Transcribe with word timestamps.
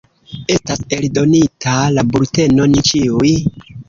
Estas 0.53 0.79
eldonita 0.95 1.73
la 1.97 2.05
bulteno 2.13 2.65
Ni 2.73 2.81
ĉiuj. 2.89 3.35